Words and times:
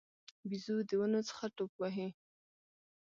بیزو 0.49 0.75
د 0.89 0.91
ونو 0.99 1.21
څخه 1.29 1.45
ټوپ 1.55 1.71
وهي. 1.81 2.07